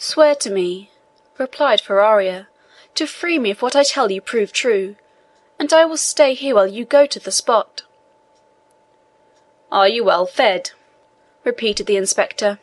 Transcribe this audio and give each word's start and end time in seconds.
"Swear 0.00 0.36
to 0.36 0.50
me," 0.50 0.92
replied 1.38 1.80
Faria, 1.80 2.46
"to 2.94 3.04
free 3.04 3.36
me 3.36 3.50
if 3.50 3.60
what 3.60 3.74
I 3.74 3.82
tell 3.82 4.12
you 4.12 4.20
prove 4.20 4.52
true, 4.52 4.94
and 5.58 5.72
I 5.72 5.84
will 5.86 5.96
stay 5.96 6.34
here 6.34 6.54
while 6.54 6.68
you 6.68 6.84
go 6.84 7.04
to 7.04 7.18
the 7.18 7.32
spot." 7.32 7.82
"Are 9.72 9.88
you 9.88 10.04
well 10.04 10.24
fed?" 10.24 10.70
repeated 11.42 11.86
the 11.86 11.96
inspector. 11.96 12.60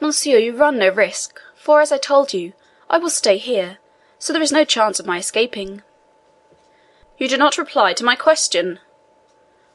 "Monsieur, 0.00 0.38
you 0.38 0.56
run 0.56 0.78
no 0.78 0.88
risk, 0.88 1.42
for, 1.54 1.82
as 1.82 1.92
I 1.92 1.98
told 1.98 2.32
you, 2.32 2.54
I 2.88 2.96
will 2.96 3.10
stay 3.10 3.36
here, 3.36 3.76
so 4.18 4.32
there 4.32 4.40
is 4.40 4.50
no 4.50 4.64
chance 4.64 4.98
of 4.98 5.04
my 5.04 5.18
escaping." 5.18 5.82
"You 7.18 7.28
do 7.28 7.36
not 7.36 7.58
reply 7.58 7.92
to 7.92 8.04
my 8.04 8.16
question," 8.16 8.80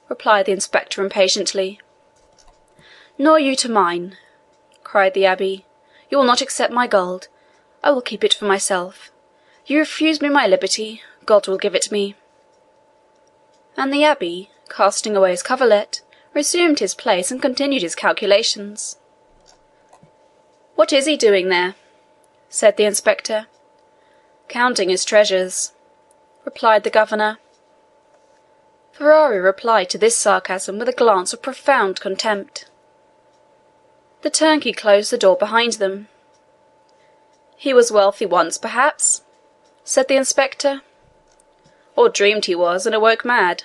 replied 0.08 0.48
the 0.48 0.54
inspector 0.54 1.04
impatiently. 1.04 1.80
"Nor 3.20 3.38
you 3.38 3.56
to 3.58 3.70
mine," 3.70 4.18
cried 4.84 5.14
the 5.14 5.26
Abbé. 5.26 5.66
"You 6.10 6.18
will 6.18 6.26
not 6.26 6.42
accept 6.42 6.74
my 6.74 6.88
gold 6.88 7.28
I 7.84 7.92
will 7.92 8.02
keep 8.02 8.24
it 8.24 8.34
for 8.34 8.46
myself. 8.46 9.12
You 9.66 9.80
refuse 9.80 10.22
me 10.22 10.30
my 10.30 10.48
liberty 10.48 11.04
God 11.26 11.48
will 11.48 11.58
give 11.58 11.76
it 11.76 11.92
me." 11.92 12.16
And 13.78 13.94
the 13.94 14.02
Abbé, 14.02 14.50
casting 14.70 15.16
away 15.16 15.32
his 15.32 15.44
coverlet, 15.44 16.02
resumed 16.34 16.80
his 16.80 16.96
place 16.96 17.32
and 17.32 17.42
continued 17.42 17.82
his 17.82 17.96
calculations. 17.96 18.98
"What 20.76 20.92
is 20.92 21.06
he 21.06 21.16
doing 21.16 21.50
there?" 21.50 21.76
said 22.50 22.78
the 22.78 22.86
inspector. 22.86 23.48
"Counting 24.48 24.90
his 24.90 25.06
treasures," 25.06 25.74
replied 26.46 26.84
the 26.84 26.90
governor. 26.90 27.38
Faria 28.92 29.42
replied 29.42 29.90
to 29.92 29.98
this 29.98 30.18
sarcasm 30.18 30.80
with 30.80 30.90
a 30.90 30.94
glance 30.94 31.32
of 31.32 31.42
profound 31.42 32.02
contempt. 32.02 32.69
The 34.22 34.30
turnkey 34.30 34.74
closed 34.74 35.12
the 35.12 35.18
door 35.18 35.38
behind 35.38 35.74
them. 35.74 36.10
"He 37.56 37.74
was 37.74 37.92
wealthy 37.92 38.26
once, 38.26 38.58
perhaps?" 38.58 39.24
said 39.84 40.08
the 40.08 40.18
inspector. 40.18 40.82
"Or 41.96 42.10
dreamed 42.10 42.46
he 42.46 42.56
was, 42.56 42.86
and 42.86 42.94
awoke 42.94 43.24
mad." 43.24 43.64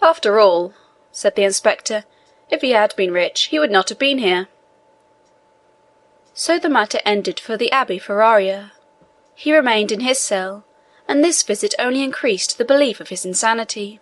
"After 0.00 0.40
all," 0.40 0.72
said 1.12 1.34
the 1.34 1.44
inspector, 1.44 2.04
"if 2.50 2.62
he 2.62 2.70
had 2.70 2.96
been 2.96 3.12
rich, 3.12 3.44
he 3.44 3.58
would 3.58 3.70
not 3.70 3.90
have 3.90 3.98
been 3.98 4.18
here." 4.18 4.48
So 6.32 6.58
the 6.58 6.70
matter 6.70 7.00
ended 7.04 7.38
for 7.38 7.58
the 7.58 7.70
Abbé 7.70 8.00
Faria. 8.00 8.72
He 9.34 9.54
remained 9.54 9.92
in 9.92 10.00
his 10.00 10.18
cell, 10.18 10.64
and 11.06 11.22
this 11.22 11.42
visit 11.42 11.74
only 11.78 12.02
increased 12.02 12.56
the 12.56 12.64
belief 12.64 12.98
of 12.98 13.08
his 13.08 13.26
insanity. 13.26 14.00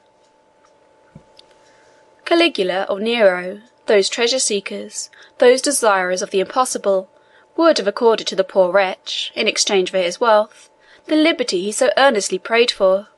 Caligula 2.24 2.86
or 2.88 3.00
Nero, 3.00 3.62
those 3.88 4.08
treasure 4.08 4.38
seekers, 4.38 5.10
those 5.38 5.60
desirers 5.60 6.22
of 6.22 6.30
the 6.30 6.40
impossible, 6.40 7.10
would 7.56 7.78
have 7.78 7.88
accorded 7.88 8.26
to 8.28 8.36
the 8.36 8.44
poor 8.44 8.70
wretch, 8.70 9.32
in 9.34 9.48
exchange 9.48 9.90
for 9.90 9.98
his 9.98 10.20
wealth, 10.20 10.70
the 11.06 11.16
liberty 11.16 11.62
he 11.62 11.72
so 11.72 11.90
earnestly 11.96 12.38
prayed 12.38 12.70
for. 12.70 13.08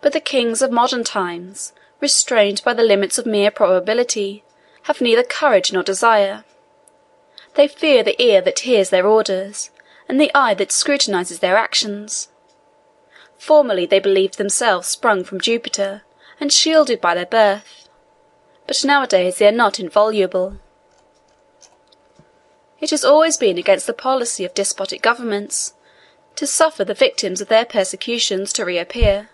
But 0.00 0.12
the 0.12 0.20
kings 0.20 0.62
of 0.62 0.70
modern 0.70 1.02
times, 1.02 1.72
restrained 2.00 2.62
by 2.64 2.74
the 2.74 2.82
limits 2.82 3.18
of 3.18 3.26
mere 3.26 3.50
probability, 3.50 4.44
have 4.84 5.00
neither 5.00 5.22
courage 5.22 5.72
nor 5.72 5.82
desire. 5.82 6.44
They 7.54 7.68
fear 7.68 8.02
the 8.02 8.20
ear 8.22 8.40
that 8.42 8.60
hears 8.60 8.90
their 8.90 9.06
orders, 9.06 9.70
and 10.08 10.20
the 10.20 10.30
eye 10.34 10.54
that 10.54 10.70
scrutinises 10.70 11.40
their 11.40 11.56
actions. 11.56 12.28
Formerly 13.38 13.86
they 13.86 13.98
believed 13.98 14.38
themselves 14.38 14.88
sprung 14.88 15.24
from 15.24 15.40
Jupiter, 15.40 16.02
and 16.38 16.52
shielded 16.52 17.00
by 17.00 17.14
their 17.14 17.26
birth, 17.26 17.81
but 18.66 18.84
nowadays 18.84 19.38
they 19.38 19.46
are 19.46 19.52
not 19.52 19.80
inviolable. 19.80 20.58
It 22.80 22.90
has 22.90 23.04
always 23.04 23.36
been 23.36 23.58
against 23.58 23.86
the 23.86 23.92
policy 23.92 24.44
of 24.44 24.54
despotic 24.54 25.02
governments 25.02 25.74
to 26.36 26.46
suffer 26.46 26.84
the 26.84 26.94
victims 26.94 27.40
of 27.40 27.48
their 27.48 27.64
persecutions 27.64 28.52
to 28.54 28.64
reappear. 28.64 29.30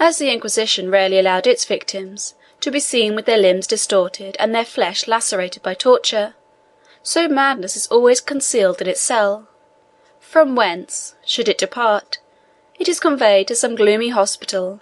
As 0.00 0.18
the 0.18 0.30
Inquisition 0.30 0.90
rarely 0.90 1.18
allowed 1.18 1.46
its 1.46 1.64
victims 1.64 2.34
to 2.60 2.70
be 2.70 2.80
seen 2.80 3.14
with 3.14 3.26
their 3.26 3.38
limbs 3.38 3.66
distorted 3.66 4.36
and 4.40 4.54
their 4.54 4.64
flesh 4.64 5.06
lacerated 5.06 5.62
by 5.62 5.74
torture, 5.74 6.34
so 7.02 7.28
madness 7.28 7.76
is 7.76 7.86
always 7.88 8.20
concealed 8.20 8.80
in 8.80 8.88
its 8.88 9.00
cell, 9.00 9.48
from 10.18 10.56
whence, 10.56 11.14
should 11.24 11.48
it 11.48 11.58
depart, 11.58 12.18
it 12.76 12.88
is 12.88 12.98
conveyed 12.98 13.46
to 13.46 13.54
some 13.54 13.76
gloomy 13.76 14.08
hospital, 14.08 14.80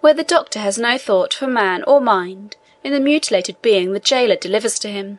where 0.00 0.14
the 0.14 0.24
doctor 0.24 0.58
has 0.58 0.78
no 0.78 0.96
thought 0.96 1.34
for 1.34 1.46
man 1.46 1.82
or 1.84 2.00
mind 2.00 2.56
in 2.82 2.92
the 2.92 3.00
mutilated 3.00 3.60
being 3.60 3.92
the 3.92 4.00
jailer 4.00 4.36
delivers 4.36 4.78
to 4.78 4.88
him. 4.88 5.18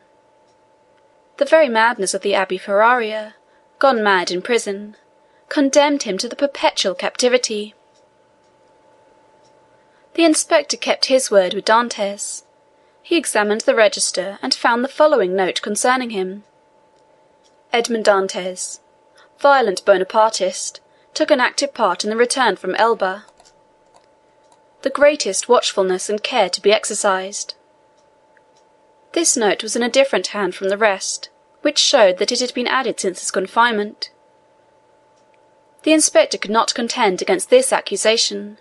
The 1.36 1.44
very 1.44 1.68
madness 1.68 2.14
of 2.14 2.22
the 2.22 2.32
Abbé 2.32 2.60
Faria, 2.60 3.34
gone 3.78 4.02
mad 4.02 4.30
in 4.30 4.42
prison, 4.42 4.96
condemned 5.48 6.02
him 6.02 6.18
to 6.18 6.28
the 6.28 6.36
perpetual 6.36 6.94
captivity. 6.94 7.74
The 10.14 10.24
inspector 10.24 10.76
kept 10.76 11.06
his 11.06 11.30
word 11.30 11.54
with 11.54 11.64
Dantès. 11.64 12.44
He 13.02 13.16
examined 13.16 13.62
the 13.62 13.74
register 13.74 14.38
and 14.42 14.54
found 14.54 14.84
the 14.84 14.88
following 14.88 15.34
note 15.34 15.62
concerning 15.62 16.10
him: 16.10 16.44
Edmond 17.72 18.04
Dantès, 18.04 18.80
violent 19.38 19.84
Bonapartist, 19.84 20.80
took 21.14 21.30
an 21.30 21.40
active 21.40 21.72
part 21.72 22.04
in 22.04 22.10
the 22.10 22.16
return 22.16 22.56
from 22.56 22.74
Elba. 22.74 23.24
The 24.82 24.90
greatest 24.90 25.48
watchfulness 25.48 26.08
and 26.08 26.22
care 26.22 26.50
to 26.50 26.60
be 26.60 26.72
exercised. 26.72 27.54
This 29.12 29.36
note 29.36 29.62
was 29.62 29.76
in 29.76 29.82
a 29.82 29.88
different 29.88 30.28
hand 30.28 30.54
from 30.54 30.68
the 30.68 30.76
rest, 30.76 31.30
which 31.62 31.78
showed 31.78 32.18
that 32.18 32.32
it 32.32 32.40
had 32.40 32.52
been 32.52 32.66
added 32.66 32.98
since 32.98 33.20
his 33.20 33.30
confinement. 33.30 34.10
The 35.84 35.92
inspector 35.92 36.38
could 36.38 36.50
not 36.50 36.74
contend 36.74 37.22
against 37.22 37.50
this 37.50 37.72
accusation. 37.72 38.58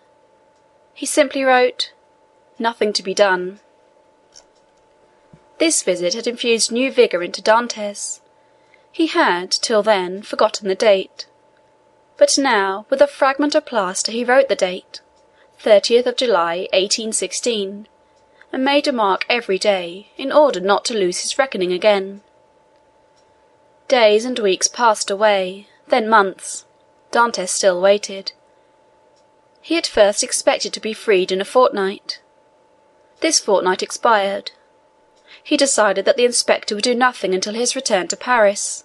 He 0.93 1.05
simply 1.05 1.43
wrote, 1.43 1.91
"Nothing 2.59 2.93
to 2.93 3.03
be 3.03 3.13
done." 3.13 3.59
This 5.57 5.81
visit 5.83 6.13
had 6.13 6.27
infused 6.27 6.71
new 6.71 6.91
vigour 6.91 7.23
into 7.23 7.41
Dantès. 7.41 8.19
He 8.91 9.07
had, 9.07 9.51
till 9.51 9.81
then, 9.81 10.21
forgotten 10.21 10.67
the 10.67 10.75
date, 10.75 11.27
but 12.17 12.37
now, 12.37 12.85
with 12.89 13.01
a 13.01 13.07
fragment 13.07 13.55
of 13.55 13.65
plaster, 13.65 14.11
he 14.11 14.23
wrote 14.23 14.49
the 14.49 14.55
date, 14.55 15.01
30th 15.63 16.05
of 16.05 16.15
July, 16.17 16.67
1816 16.73 17.87
and 18.51 18.65
made 18.65 18.87
a 18.87 18.91
mark 18.91 19.25
every 19.29 19.57
day, 19.57 20.09
in 20.17 20.31
order 20.31 20.59
not 20.59 20.83
to 20.85 20.93
lose 20.93 21.21
his 21.21 21.37
reckoning 21.37 21.71
again. 21.71 22.21
Days 23.87 24.25
and 24.25 24.37
weeks 24.39 24.67
passed 24.67 25.09
away, 25.09 25.67
then 25.87 26.07
months. 26.07 26.65
Dantès 27.11 27.49
still 27.49 27.81
waited. 27.81 28.31
He 29.61 29.77
at 29.77 29.87
first 29.87 30.23
expected 30.23 30.73
to 30.73 30.79
be 30.79 30.93
freed 30.93 31.31
in 31.31 31.41
a 31.41 31.45
fortnight. 31.45 32.19
This 33.19 33.39
fortnight 33.39 33.83
expired. 33.83 34.51
He 35.43 35.57
decided 35.57 36.05
that 36.05 36.17
the 36.17 36.25
inspector 36.25 36.75
would 36.75 36.83
do 36.83 36.95
nothing 36.95 37.33
until 37.33 37.53
his 37.53 37.75
return 37.75 38.07
to 38.09 38.17
Paris, 38.17 38.83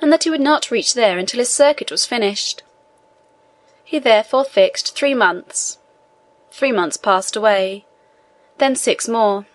and 0.00 0.12
that 0.12 0.24
he 0.24 0.30
would 0.30 0.40
not 0.40 0.70
reach 0.70 0.94
there 0.94 1.18
until 1.18 1.38
his 1.38 1.52
circuit 1.52 1.90
was 1.90 2.06
finished. 2.06 2.62
He 3.84 3.98
therefore 3.98 4.44
fixed 4.44 4.94
three 4.94 5.14
months. 5.14 5.78
Three 6.52 6.70
months 6.70 6.98
passed 6.98 7.34
away, 7.34 7.86
then 8.58 8.76
six 8.76 9.08
more. 9.08 9.46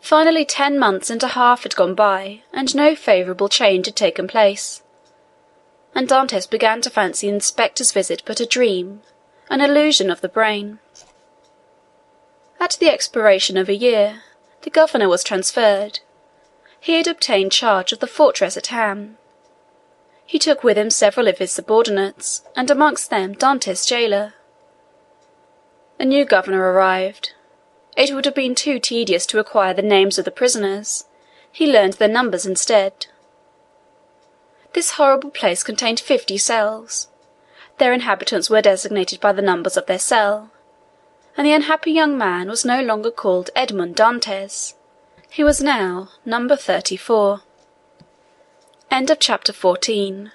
Finally 0.00 0.44
ten 0.44 0.78
months 0.78 1.10
and 1.10 1.22
a 1.22 1.28
half 1.28 1.64
had 1.64 1.74
gone 1.74 1.96
by, 1.96 2.42
and 2.52 2.74
no 2.74 2.94
favourable 2.94 3.48
change 3.48 3.86
had 3.86 3.96
taken 3.96 4.28
place, 4.28 4.82
and 5.92 6.08
Dantès 6.08 6.48
began 6.48 6.80
to 6.82 6.90
fancy 6.90 7.26
the 7.26 7.34
inspector's 7.34 7.90
visit 7.90 8.22
but 8.24 8.38
a 8.38 8.46
dream, 8.46 9.02
an 9.50 9.60
illusion 9.60 10.10
of 10.10 10.20
the 10.20 10.28
brain. 10.28 10.78
At 12.60 12.76
the 12.78 12.88
expiration 12.88 13.56
of 13.56 13.68
a 13.68 13.74
year, 13.74 14.22
the 14.62 14.70
governor 14.70 15.08
was 15.08 15.24
transferred. 15.24 15.98
He 16.78 16.94
had 16.94 17.08
obtained 17.08 17.50
charge 17.50 17.92
of 17.92 17.98
the 17.98 18.06
fortress 18.06 18.56
at 18.56 18.68
Ham. 18.68 19.18
He 20.24 20.38
took 20.38 20.62
with 20.62 20.78
him 20.78 20.88
several 20.88 21.26
of 21.26 21.38
his 21.38 21.50
subordinates, 21.50 22.42
and 22.54 22.70
amongst 22.70 23.10
them 23.10 23.34
Dantès' 23.34 23.86
jailer. 23.86 24.34
A 26.00 26.04
new 26.06 26.24
governor 26.24 26.72
arrived, 26.72 27.34
it 27.94 28.14
would 28.14 28.24
have 28.24 28.34
been 28.34 28.54
too 28.54 28.78
tedious 28.78 29.26
to 29.26 29.38
acquire 29.38 29.74
the 29.74 29.82
names 29.82 30.18
of 30.18 30.24
the 30.24 30.30
prisoners; 30.30 31.04
he 31.52 31.70
learned 31.70 31.92
their 31.92 32.08
numbers 32.08 32.46
instead. 32.46 33.08
This 34.72 34.92
horrible 34.92 35.28
place 35.28 35.62
contained 35.62 36.00
fifty 36.00 36.38
cells. 36.38 37.08
Their 37.76 37.92
inhabitants 37.92 38.48
were 38.48 38.62
designated 38.62 39.20
by 39.20 39.32
the 39.32 39.42
numbers 39.42 39.76
of 39.76 39.84
their 39.84 39.98
cell, 39.98 40.50
and 41.36 41.46
the 41.46 41.52
unhappy 41.52 41.92
young 41.92 42.16
man 42.16 42.48
was 42.48 42.64
no 42.64 42.80
longer 42.80 43.10
called 43.10 43.50
Edmond 43.54 43.94
Dantès. 43.94 44.72
He 45.28 45.44
was 45.44 45.60
now 45.60 46.08
number 46.24 46.56
thirty 46.56 46.96
four. 46.96 47.42
CHAPTER 48.90 49.52
XV 49.52 50.32